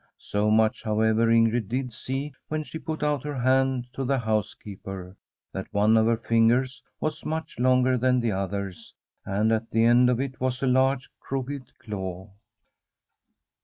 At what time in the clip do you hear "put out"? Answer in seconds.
2.79-3.21